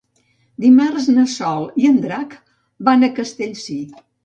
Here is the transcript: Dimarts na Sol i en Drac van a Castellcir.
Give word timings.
Dimarts 0.63 1.09
na 1.17 1.25
Sol 1.33 1.67
i 1.83 1.85
en 1.91 2.01
Drac 2.07 2.35
van 2.91 3.05
a 3.05 3.13
Castellcir. 3.21 3.81